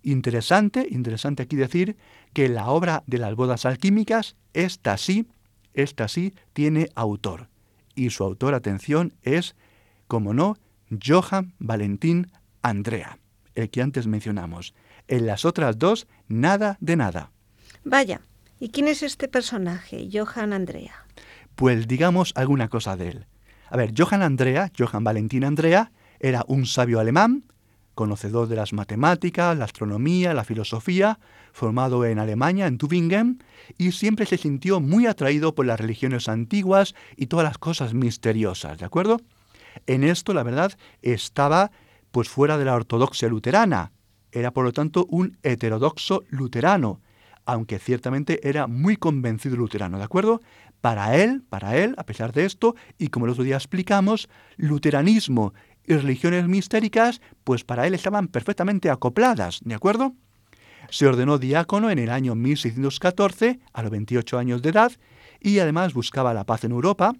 [0.02, 1.96] Interesante, interesante aquí decir
[2.32, 5.26] que la obra de las bodas alquímicas, esta sí,
[5.74, 7.48] esta sí tiene autor.
[7.94, 9.54] Y su autor, atención, es,
[10.06, 10.56] como no,
[10.90, 12.30] Johann Valentín
[12.62, 13.18] Andrea,
[13.54, 14.74] el que antes mencionamos.
[15.06, 17.30] En las otras dos, nada de nada.
[17.84, 18.20] Vaya,
[18.60, 21.06] ¿y quién es este personaje, Johann Andrea?
[21.54, 23.26] Pues digamos alguna cosa de él.
[23.70, 27.44] A ver, Johann Andrea, Johann Valentín Andrea, era un sabio alemán,
[27.94, 31.18] conocedor de las matemáticas, la astronomía, la filosofía,
[31.52, 33.42] formado en Alemania, en Tübingen,
[33.76, 38.78] y siempre se sintió muy atraído por las religiones antiguas y todas las cosas misteriosas,
[38.78, 39.20] ¿de acuerdo?
[39.86, 41.70] En esto, la verdad, estaba
[42.10, 43.92] pues fuera de la ortodoxia luterana.
[44.32, 47.00] Era, por lo tanto, un heterodoxo luterano,
[47.44, 50.42] aunque ciertamente era muy convencido luterano, ¿de acuerdo?
[50.80, 55.54] Para él, para él, a pesar de esto, y como el otro día explicamos, luteranismo
[55.84, 60.14] y religiones mistéricas, pues para él estaban perfectamente acopladas, ¿de acuerdo?
[60.90, 64.92] Se ordenó diácono en el año 1614, a los 28 años de edad,
[65.40, 67.14] y además buscaba la paz en Europa,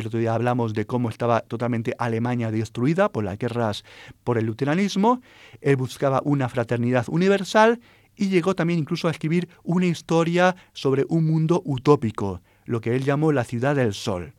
[0.00, 3.84] el otro día hablamos de cómo estaba totalmente Alemania destruida por las guerras
[4.24, 5.20] por el luteranismo.
[5.60, 7.80] Él buscaba una fraternidad universal
[8.16, 13.04] y llegó también incluso a escribir una historia sobre un mundo utópico, lo que él
[13.04, 14.34] llamó la ciudad del sol.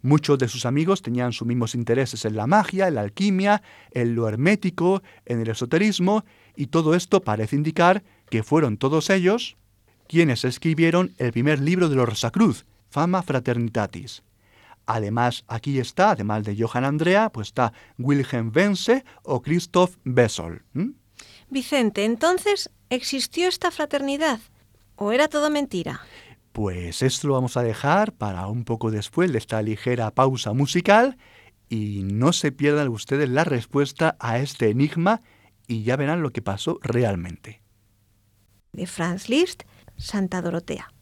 [0.00, 3.62] Muchos de sus amigos tenían sus mismos intereses en la magia, en la alquimia,
[3.92, 6.24] en lo hermético, en el esoterismo,
[6.56, 9.56] y todo esto parece indicar que fueron todos ellos
[10.08, 14.22] quienes escribieron el primer libro de los Rosacruz, Fama Fraternitatis.
[14.86, 20.62] Además, aquí está, además de Johann Andrea, pues está Wilhelm Wense o Christoph Bessel.
[21.48, 24.40] Vicente, entonces, ¿existió esta fraternidad?
[24.96, 26.00] ¿O era todo mentira?
[26.52, 31.16] Pues esto lo vamos a dejar para un poco después de esta ligera pausa musical
[31.68, 35.22] y no se pierdan ustedes la respuesta a este enigma
[35.66, 37.62] y ya verán lo que pasó realmente.
[38.72, 39.62] De Franz Liszt,
[39.96, 40.92] Santa Dorotea.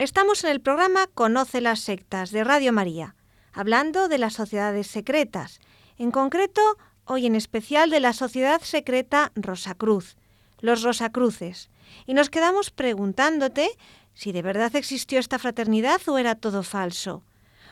[0.00, 3.16] Estamos en el programa Conoce las sectas de Radio María,
[3.52, 5.60] hablando de las sociedades secretas,
[5.98, 6.62] en concreto,
[7.04, 10.16] hoy en especial de la sociedad secreta Rosacruz,
[10.60, 11.68] los Rosacruces,
[12.06, 13.68] y nos quedamos preguntándote
[14.14, 17.22] si de verdad existió esta fraternidad o era todo falso.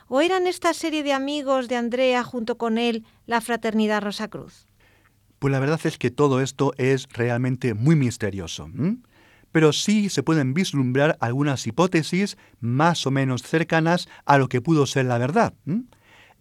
[0.06, 4.66] ¿O eran esta serie de amigos de Andrea junto con él la fraternidad Rosacruz?
[5.38, 8.68] Pues la verdad es que todo esto es realmente muy misterioso
[9.52, 14.86] pero sí se pueden vislumbrar algunas hipótesis más o menos cercanas a lo que pudo
[14.86, 15.54] ser la verdad.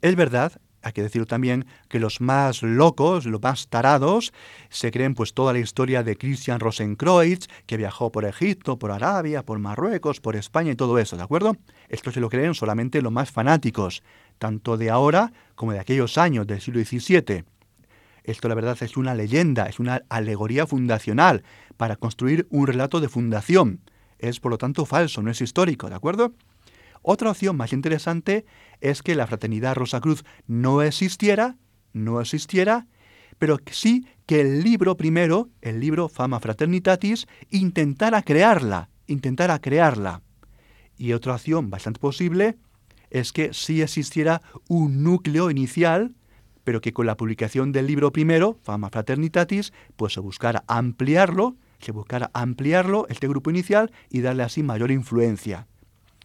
[0.02, 0.54] Es verdad,
[0.88, 4.32] hay que decirlo también, que los más locos, los más tarados,
[4.70, 9.44] se creen pues toda la historia de Christian Rosenkreuz, que viajó por Egipto, por Arabia,
[9.44, 11.58] por Marruecos, por España y todo eso, ¿de acuerdo?
[11.90, 14.04] Esto se lo creen solamente los más fanáticos,
[14.38, 17.44] tanto de ahora como de aquellos años del siglo XVII.
[18.28, 21.44] Esto la verdad es una leyenda, es una alegoría fundacional
[21.78, 23.80] para construir un relato de fundación.
[24.20, 26.34] Es por lo tanto falso, no es histórico, ¿de acuerdo?
[27.02, 28.46] Otra opción más interesante
[28.82, 31.56] es que la fraternidad Rosacruz no existiera,
[31.94, 32.86] no existiera,
[33.40, 40.22] pero sí que el libro primero, el libro Fama Fraternitatis, intentara crearla, intentara crearla.
[40.98, 42.58] Y otra opción bastante posible
[43.10, 46.14] es que sí existiera un núcleo inicial
[46.68, 51.94] pero que con la publicación del libro primero, Fama Fraternitatis, pues se buscara ampliarlo, se
[51.94, 55.66] buscara ampliarlo, este grupo inicial, y darle así mayor influencia.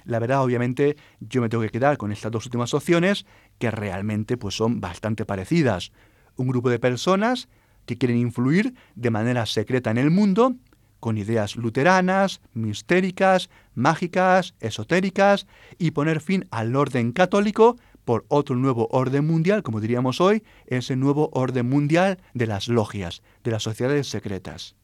[0.02, 3.24] La verdad, obviamente, yo me tengo que quedar con estas dos últimas opciones,
[3.60, 5.92] que realmente pues, son bastante parecidas.
[6.34, 7.48] Un grupo de personas
[7.86, 10.56] que quieren influir de manera secreta en el mundo,
[10.98, 15.46] con ideas luteranas, mistéricas, mágicas, esotéricas,
[15.78, 20.96] y poner fin al orden católico por otro nuevo orden mundial, como diríamos hoy, ese
[20.96, 24.74] nuevo orden mundial de las logias, de las sociedades secretas.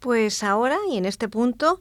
[0.00, 1.80] Pues ahora, y en este punto,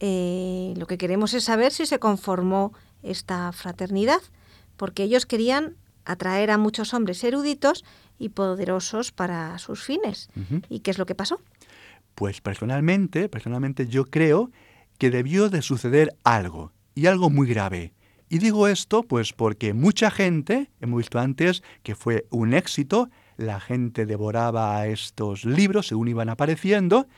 [0.00, 2.72] eh, lo que queremos es saber si se conformó
[3.02, 4.20] esta fraternidad,
[4.76, 7.84] porque ellos querían atraer a muchos hombres eruditos
[8.18, 10.28] y poderosos para sus fines.
[10.68, 11.40] ¿Y qué es lo que pasó?
[12.14, 14.50] Pues personalmente, personalmente yo creo
[14.98, 17.92] que debió de suceder algo, y algo muy grave.
[18.32, 23.58] Y digo esto pues porque mucha gente, hemos visto antes que fue un éxito, la
[23.58, 27.08] gente devoraba estos libros según iban apareciendo,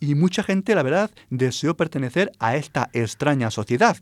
[0.00, 3.98] y mucha gente, la verdad, deseó pertenecer a esta extraña sociedad.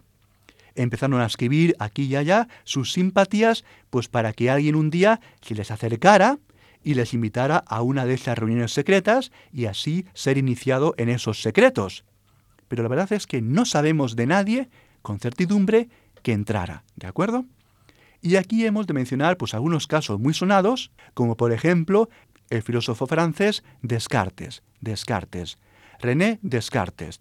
[0.77, 5.57] Empezaron a escribir aquí y allá sus simpatías, pues para que alguien un día se
[5.57, 6.39] les acercara
[6.85, 11.43] y les invitara a una de esas reuniones secretas y así ser iniciado en esos
[11.43, 12.05] secretos.
[12.69, 14.69] Pero la verdad es que no sabemos de nadie
[15.03, 15.89] con certidumbre
[16.23, 17.45] que entrara, ¿de acuerdo?
[18.21, 22.09] Y aquí hemos de mencionar pues, algunos casos muy sonados, como por ejemplo
[22.51, 25.59] el filósofo francés Descartes, Descartes,
[26.01, 27.21] René Descartes,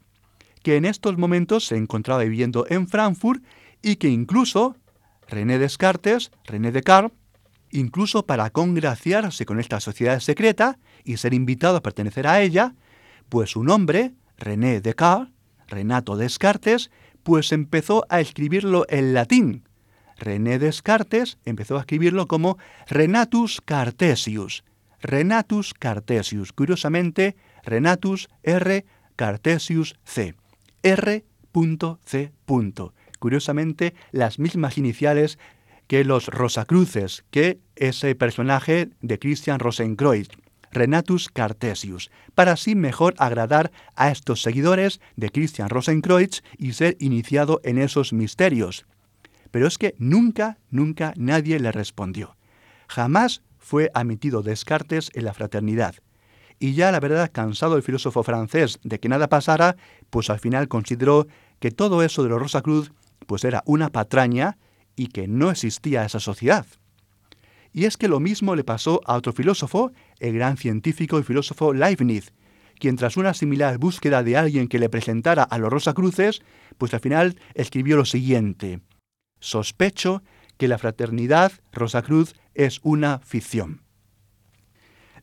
[0.63, 3.43] que en estos momentos se encontraba viviendo en Frankfurt
[3.81, 4.75] y que incluso
[5.27, 7.17] René Descartes, René Descartes,
[7.71, 12.75] incluso para congraciarse con esta sociedad secreta y ser invitado a pertenecer a ella,
[13.29, 15.33] pues su nombre, René Descartes,
[15.71, 16.91] Renato Descartes,
[17.23, 19.63] pues empezó a escribirlo en latín.
[20.17, 22.57] René Descartes empezó a escribirlo como
[22.87, 24.63] Renatus Cartesius.
[25.01, 26.53] Renatus Cartesius.
[26.53, 28.85] Curiosamente, Renatus R.
[29.15, 30.35] Cartesius C.
[30.83, 32.31] R.C.
[33.19, 35.37] Curiosamente, las mismas iniciales
[35.87, 40.29] que los Rosacruces, que ese personaje de Christian Rosenkreuz.
[40.71, 47.61] Renatus Cartesius, para así mejor agradar a estos seguidores de Christian Rosenkreuz y ser iniciado
[47.63, 48.85] en esos misterios.
[49.51, 52.37] Pero es que nunca, nunca nadie le respondió.
[52.87, 55.95] Jamás fue admitido Descartes en la fraternidad.
[56.59, 59.77] Y ya la verdad, cansado el filósofo francés de que nada pasara,
[60.09, 61.27] pues al final consideró
[61.59, 62.91] que todo eso de los Rosacruz
[63.27, 64.57] pues era una patraña
[64.95, 66.65] y que no existía esa sociedad.
[67.73, 69.91] Y es que lo mismo le pasó a otro filósofo,
[70.21, 72.31] el gran científico y filósofo Leibniz,
[72.79, 76.41] quien tras una similar búsqueda de alguien que le presentara a los Rosacruces,
[76.77, 78.79] pues al final escribió lo siguiente.
[79.39, 80.23] Sospecho
[80.57, 83.81] que la fraternidad Rosacruz es una ficción.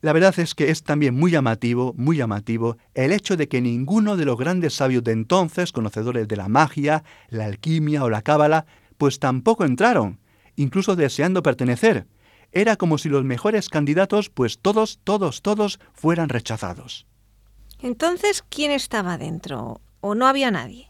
[0.00, 4.16] La verdad es que es también muy llamativo, muy llamativo, el hecho de que ninguno
[4.16, 8.66] de los grandes sabios de entonces, conocedores de la magia, la alquimia o la cábala,
[8.96, 10.20] pues tampoco entraron,
[10.54, 12.06] incluso deseando pertenecer,
[12.52, 17.06] era como si los mejores candidatos, pues todos, todos, todos fueran rechazados.
[17.80, 19.80] Entonces, ¿quién estaba dentro?
[20.00, 20.88] ¿O no había nadie?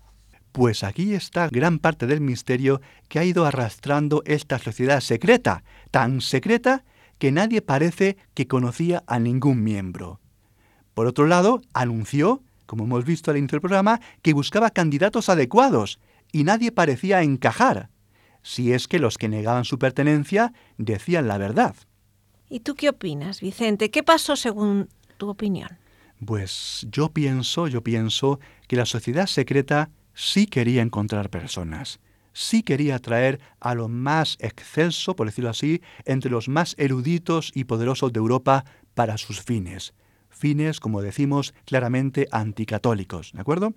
[0.52, 6.20] Pues aquí está gran parte del misterio que ha ido arrastrando esta sociedad secreta, tan
[6.20, 6.84] secreta
[7.18, 10.20] que nadie parece que conocía a ningún miembro.
[10.94, 16.00] Por otro lado, anunció, como hemos visto al inicio del programa, que buscaba candidatos adecuados,
[16.32, 17.90] y nadie parecía encajar,
[18.42, 21.74] si es que los que negaban su pertenencia decían la verdad.
[22.48, 23.90] ¿Y tú qué opinas, Vicente?
[23.90, 25.68] ¿Qué pasó según tu opinión?
[26.24, 32.00] Pues yo pienso, yo pienso que la sociedad secreta sí quería encontrar personas,
[32.32, 37.64] sí quería atraer a lo más excelso, por decirlo así, entre los más eruditos y
[37.64, 38.64] poderosos de Europa
[38.94, 39.94] para sus fines.
[40.28, 43.74] Fines, como decimos, claramente anticatólicos, ¿de acuerdo?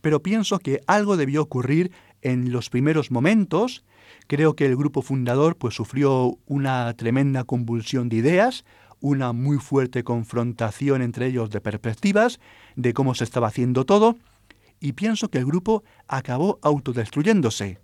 [0.00, 1.92] Pero pienso que algo debió ocurrir
[2.24, 3.84] en los primeros momentos.
[4.26, 8.64] Creo que el grupo fundador pues sufrió una tremenda convulsión de ideas,
[9.00, 12.40] una muy fuerte confrontación entre ellos de perspectivas,
[12.74, 14.16] de cómo se estaba haciendo todo,
[14.80, 17.78] y pienso que el grupo acabó autodestruyéndose.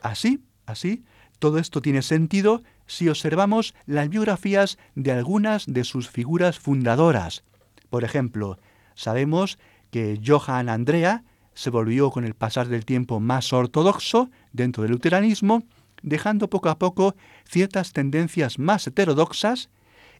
[0.00, 1.04] Así, así,
[1.38, 7.44] todo esto tiene sentido si observamos las biografías de algunas de sus figuras fundadoras.
[7.90, 8.58] Por ejemplo,
[8.94, 9.58] sabemos
[9.90, 11.24] que Johann Andrea
[11.54, 15.62] se volvió con el pasar del tiempo más ortodoxo dentro del luteranismo,
[16.02, 19.70] dejando poco a poco ciertas tendencias más heterodoxas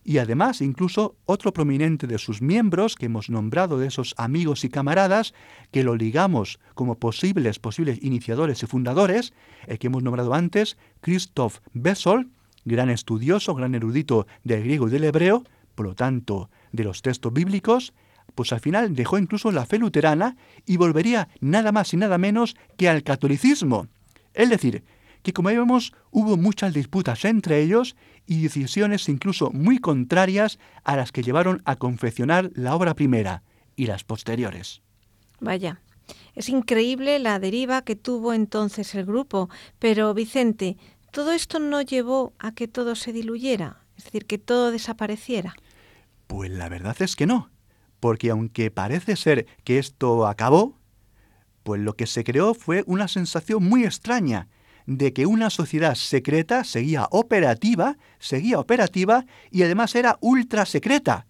[0.05, 4.69] y además incluso otro prominente de sus miembros que hemos nombrado de esos amigos y
[4.69, 5.33] camaradas
[5.71, 9.33] que lo ligamos como posibles posibles iniciadores y fundadores,
[9.67, 12.29] el que hemos nombrado antes, Christoph Bessel,
[12.65, 17.33] gran estudioso, gran erudito del griego y del hebreo, por lo tanto, de los textos
[17.33, 17.95] bíblicos,
[18.35, 22.57] pues al final dejó incluso la fe luterana y volvería nada más y nada menos
[22.77, 23.89] que al catolicismo.
[24.33, 24.85] Es decir,
[25.23, 27.97] que como vemos hubo muchas disputas entre ellos
[28.27, 33.43] y decisiones incluso muy contrarias a las que llevaron a confeccionar la obra primera
[33.77, 34.83] y las posteriores.
[35.41, 35.81] Vaya,
[36.35, 39.49] es increíble la deriva que tuvo entonces el grupo,
[39.79, 40.77] pero Vicente,
[41.11, 43.79] ¿todo esto no llevó a que todo se diluyera?
[43.97, 45.55] Es decir, que todo desapareciera.
[46.27, 47.51] Pues la verdad es que no,
[48.05, 50.79] porque aunque parece ser que esto acabó,
[51.63, 54.49] pues lo que se creó fue una sensación muy extraña
[54.85, 61.27] de que una sociedad secreta seguía operativa, seguía operativa y además era ultra secreta.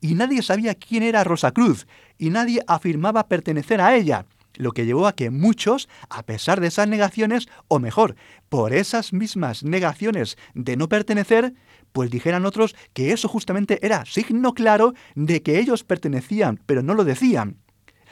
[0.00, 1.86] Y nadie sabía quién era Rosa Cruz
[2.18, 6.66] y nadie afirmaba pertenecer a ella, lo que llevó a que muchos, a pesar de
[6.66, 8.16] esas negaciones, o mejor,
[8.48, 11.54] por esas mismas negaciones de no pertenecer,
[11.92, 16.94] pues dijeran otros que eso justamente era signo claro de que ellos pertenecían, pero no
[16.94, 17.58] lo decían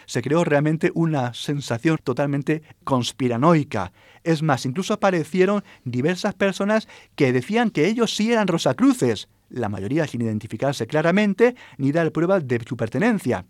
[0.07, 3.93] se creó realmente una sensación totalmente conspiranoica.
[4.23, 10.07] Es más, incluso aparecieron diversas personas que decían que ellos sí eran Rosacruces, la mayoría
[10.07, 13.47] sin identificarse claramente ni dar pruebas de su pertenencia.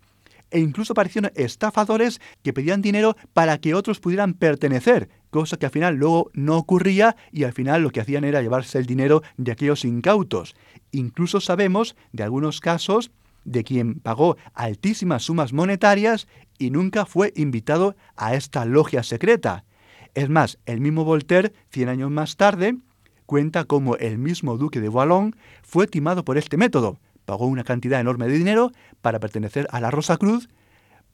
[0.51, 5.71] E incluso aparecieron estafadores que pedían dinero para que otros pudieran pertenecer, cosa que al
[5.73, 9.51] final luego no ocurría y al final lo que hacían era llevarse el dinero de
[9.51, 10.55] aquellos incautos.
[10.93, 13.11] Incluso sabemos de algunos casos
[13.43, 19.65] de quien pagó altísimas sumas monetarias y nunca fue invitado a esta logia secreta.
[20.13, 22.77] Es más, el mismo Voltaire, cien años más tarde,
[23.25, 26.97] cuenta cómo el mismo duque de Bouillon fue timado por este método.
[27.25, 28.71] Pagó una cantidad enorme de dinero
[29.01, 30.47] para pertenecer a la Rosa Cruz,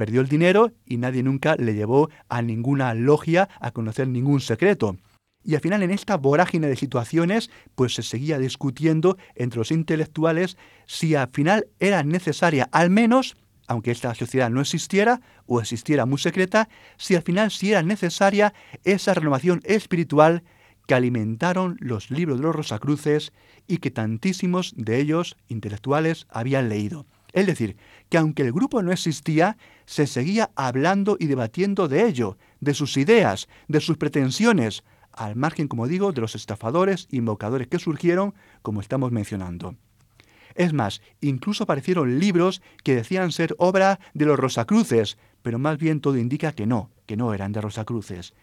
[0.01, 4.97] perdió el dinero y nadie nunca le llevó a ninguna logia a conocer ningún secreto.
[5.43, 10.57] Y al final en esta vorágine de situaciones, pues se seguía discutiendo entre los intelectuales
[10.87, 13.37] si al final era necesaria, al menos,
[13.67, 18.55] aunque esta sociedad no existiera o existiera muy secreta, si al final sí era necesaria
[18.83, 20.41] esa renovación espiritual
[20.87, 23.33] que alimentaron los libros de los Rosacruces
[23.67, 27.05] y que tantísimos de ellos intelectuales habían leído.
[27.33, 27.77] Es decir,
[28.09, 32.97] que aunque el grupo no existía, se seguía hablando y debatiendo de ello, de sus
[32.97, 38.33] ideas, de sus pretensiones, al margen, como digo, de los estafadores e invocadores que surgieron,
[38.61, 39.75] como estamos mencionando.
[40.55, 46.01] Es más, incluso aparecieron libros que decían ser obra de los Rosacruces, pero más bien
[46.01, 48.33] todo indica que no, que no eran de Rosacruces.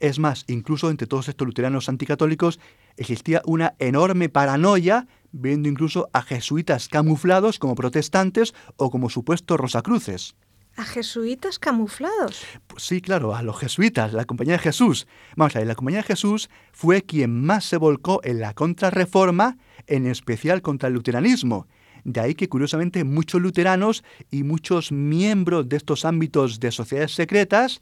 [0.00, 2.58] Es más, incluso entre todos estos luteranos anticatólicos
[2.96, 10.34] existía una enorme paranoia, viendo incluso a jesuitas camuflados como protestantes o como supuestos Rosacruces.
[10.76, 12.44] ¿A jesuitas camuflados?
[12.66, 15.06] Pues sí, claro, a los jesuitas, la Compañía de Jesús.
[15.36, 19.58] Vamos a ver, la Compañía de Jesús fue quien más se volcó en la contrarreforma,
[19.86, 21.66] en especial contra el luteranismo.
[22.04, 27.80] De ahí que curiosamente muchos luteranos y muchos miembros de estos ámbitos de sociedades secretas,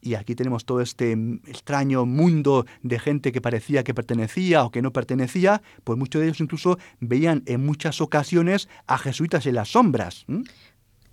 [0.00, 1.12] y aquí tenemos todo este
[1.46, 6.28] extraño mundo de gente que parecía que pertenecía o que no pertenecía, pues muchos de
[6.28, 10.24] ellos incluso veían en muchas ocasiones a jesuitas en las sombras.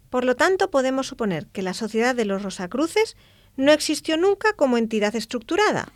[0.10, 3.18] Por lo tanto, podemos suponer que la Sociedad de los Rosacruces
[3.58, 5.90] no existió nunca como entidad estructurada.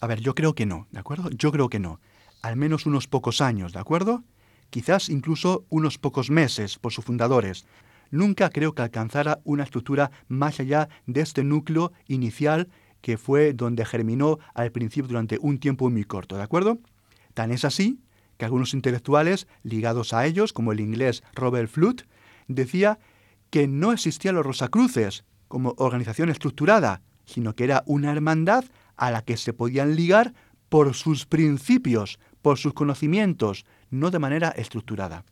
[0.00, 1.30] A ver, yo creo que no, ¿de acuerdo?
[1.30, 2.00] Yo creo que no.
[2.42, 4.22] Al menos unos pocos años, ¿de acuerdo?
[4.70, 7.66] Quizás incluso unos pocos meses por sus fundadores.
[8.10, 12.68] Nunca creo que alcanzara una estructura más allá de este núcleo inicial
[13.00, 16.78] que fue donde germinó al principio durante un tiempo muy corto, ¿de acuerdo?
[17.34, 18.00] Tan es así
[18.36, 22.00] que algunos intelectuales ligados a ellos, como el inglés Robert Flood,
[22.48, 22.98] decía
[23.50, 28.64] que no existían los Rosacruces como organización estructurada, sino que era una hermandad
[28.96, 30.34] a la que se podían ligar
[30.68, 35.24] por sus principios, por sus conocimientos, no de manera estructurada.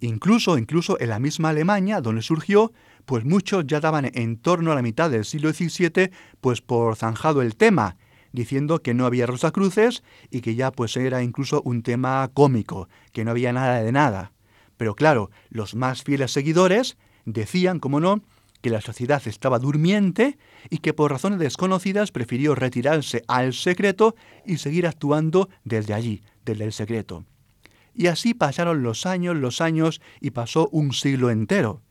[0.00, 2.72] Incluso, incluso en la misma Alemania, donde surgió,
[3.04, 7.42] pues muchos ya daban en torno a la mitad del siglo XVII, pues por zanjado
[7.42, 7.96] el tema,
[8.32, 13.24] diciendo que no había Rosacruces y que ya pues era incluso un tema cómico, que
[13.24, 14.32] no había nada de nada.
[14.76, 16.96] Pero claro, los más fieles seguidores
[17.26, 18.22] decían, como no,
[18.62, 20.38] que la sociedad estaba durmiente
[20.68, 26.64] y que por razones desconocidas prefirió retirarse al secreto y seguir actuando desde allí, desde
[26.64, 27.24] el secreto.
[28.00, 31.82] Y así pasaron los años, los años, y pasó un siglo entero.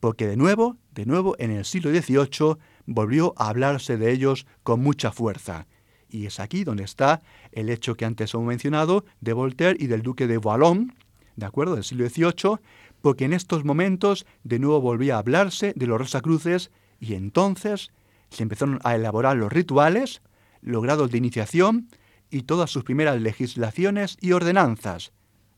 [0.00, 4.82] Porque de nuevo, de nuevo, en el siglo XVIII volvió a hablarse de ellos con
[4.82, 5.68] mucha fuerza.
[6.10, 10.02] Y es aquí donde está el hecho que antes hemos mencionado de Voltaire y del
[10.02, 10.92] duque de Vallon,
[11.36, 12.58] ¿de acuerdo?, del siglo XVIII,
[13.00, 17.92] porque en estos momentos de nuevo volvía a hablarse de los Rosacruces y entonces
[18.30, 20.20] se empezaron a elaborar los rituales,
[20.62, 21.86] los grados de iniciación
[22.28, 25.12] y todas sus primeras legislaciones y ordenanzas,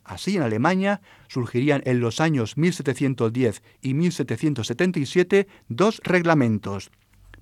[0.07, 6.93] Así en Alemania surgirían en los años 1710 y 1777 dos reglamentos.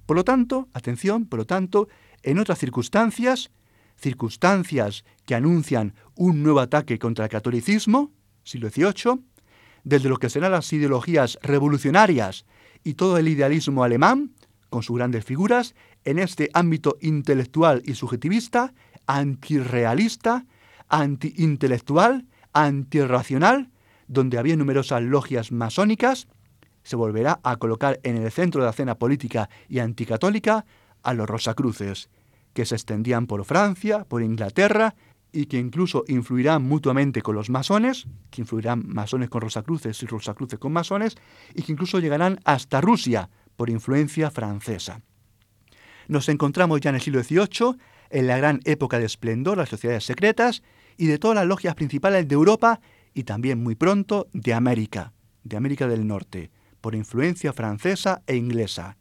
[0.07, 1.89] Por lo tanto, atención, por lo tanto,
[2.23, 3.51] en otras circunstancias,
[3.97, 8.13] circunstancias que anuncian un nuevo ataque contra el catolicismo,
[8.45, 9.21] siglo XVIII,
[9.85, 12.47] desde lo que serán las ideologías revolucionarias
[12.83, 14.33] y todo el idealismo alemán,
[14.71, 18.73] con sus grandes figuras, en este ámbito intelectual y subjetivista,
[19.07, 20.47] antirrealista,
[20.89, 23.71] antiintelectual, antirracional,
[24.09, 26.29] donde había numerosas logias masónicas,
[26.83, 30.65] se volverá a colocar en el centro de la cena política y anticatólica
[31.03, 32.09] a los Rosacruces,
[32.53, 34.95] que se extendían por Francia, por Inglaterra,
[35.33, 40.61] y que incluso influirán mutuamente con los masones, que influirán masones con Rosacruces y Rosacruces
[40.61, 41.17] con masones,
[41.55, 45.01] y que incluso llegarán hasta Rusia por influencia francesa.
[46.07, 47.77] Nos encontramos ya en el siglo XVIII,
[48.11, 50.63] en la gran época de esplendor las sociedades secretas,
[50.97, 52.81] y de todas las logias principales de Europa
[53.15, 55.13] y también muy pronto de América,
[55.45, 58.99] de América del Norte, por influencia francesa e inglesa.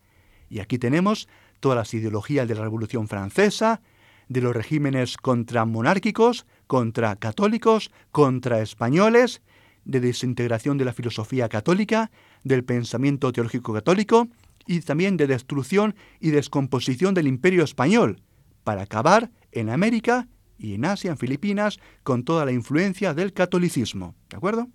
[0.50, 1.28] Y aquí tenemos
[1.60, 3.82] todas las ideologías de la Revolución Francesa,
[4.30, 9.42] de los regímenes contramonárquicos, contra católicos, contra españoles,
[9.86, 12.12] de desintegración de la filosofía católica,
[12.44, 14.28] del pensamiento teológico católico
[14.66, 18.22] y también de destrucción y descomposición del imperio español,
[18.64, 20.28] para acabar en América
[20.58, 24.16] y en Asia, en Filipinas, con toda la influencia del catolicismo.
[24.30, 24.68] ¿De acuerdo?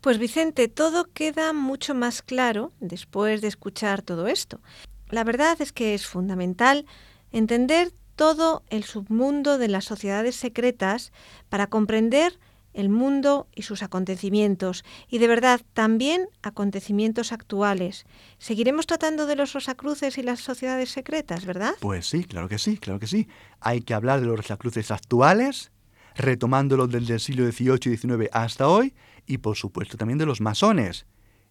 [0.00, 4.60] Pues Vicente, todo queda mucho más claro después de escuchar todo esto.
[5.08, 6.84] La verdad es que es fundamental
[7.32, 11.12] entender todo el submundo de las sociedades secretas
[11.48, 12.38] para comprender
[12.74, 18.04] el mundo y sus acontecimientos, y de verdad también acontecimientos actuales.
[18.38, 21.74] Seguiremos tratando de los Rosacruces y las sociedades secretas, ¿verdad?
[21.80, 23.28] Pues sí, claro que sí, claro que sí.
[23.60, 25.72] Hay que hablar de los Rosacruces actuales,
[26.16, 28.94] retomándolos desde el siglo XVIII y XIX hasta hoy,
[29.26, 31.06] y por supuesto también de los masones.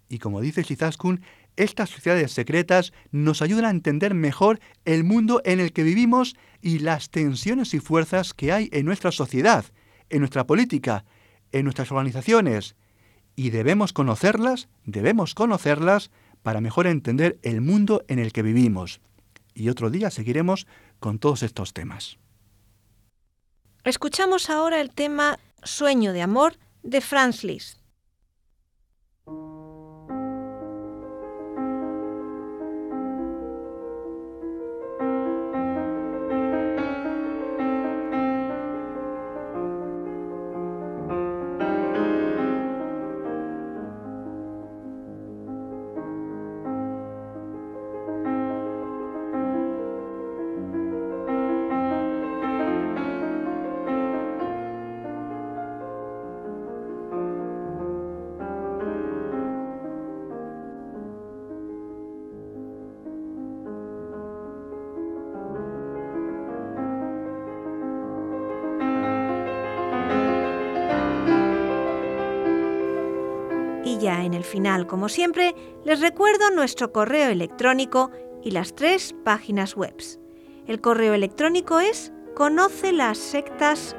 [0.09, 1.21] Y como dice Shizaskun,
[1.55, 6.79] estas sociedades secretas nos ayudan a entender mejor el mundo en el que vivimos y
[6.79, 9.65] las tensiones y fuerzas que hay en nuestra sociedad,
[10.09, 11.05] en nuestra política,
[11.53, 12.75] en nuestras organizaciones.
[13.35, 18.99] Y debemos conocerlas, debemos conocerlas para mejor entender el mundo en el que vivimos.
[19.55, 20.67] Y otro día seguiremos
[20.99, 22.17] con todos estos temas.
[23.83, 27.79] Escuchamos ahora el tema Sueño de Amor de Franz Liszt.
[74.07, 78.11] En el final, como siempre, les recuerdo nuestro correo electrónico
[78.43, 79.95] y las tres páginas web.
[80.67, 83.95] El correo electrónico es conoce las sectas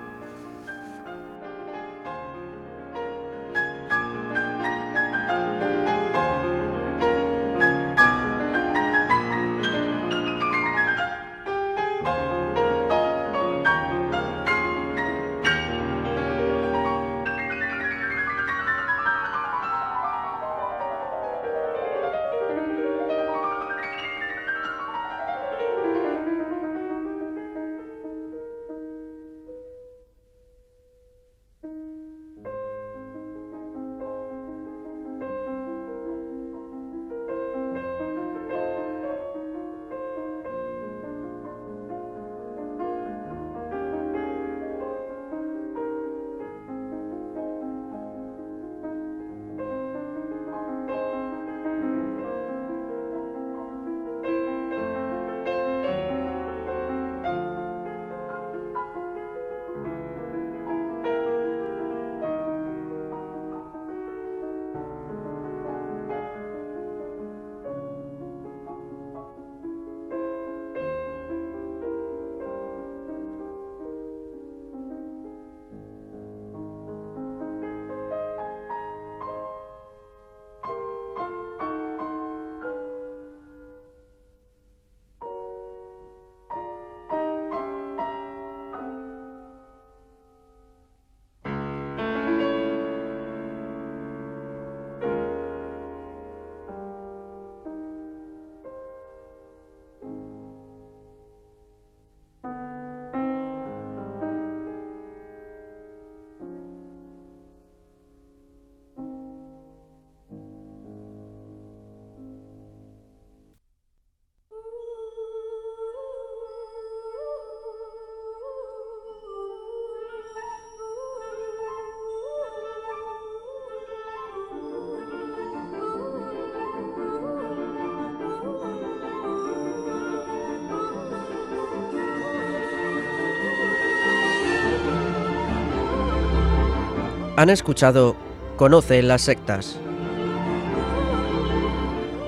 [137.45, 138.15] Han escuchado
[138.57, 139.79] Conoce las sectas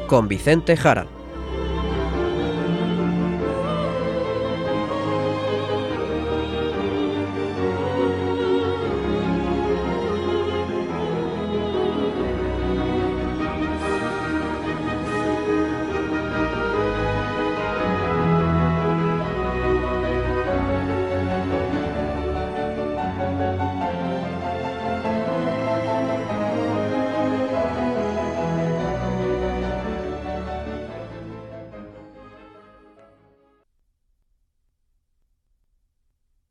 [0.06, 1.08] con Vicente Jara.